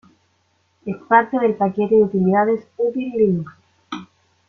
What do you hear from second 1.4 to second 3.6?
paquete de utilidades util-linux.